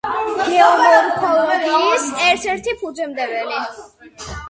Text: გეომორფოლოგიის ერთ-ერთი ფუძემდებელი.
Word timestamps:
გეომორფოლოგიის 0.45 2.09
ერთ-ერთი 2.31 2.77
ფუძემდებელი. 2.83 3.65